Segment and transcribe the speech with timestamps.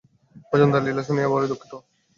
[0.49, 1.73] মজুমদারের লীলা শুনিয়া বড়ই দুঃখিত।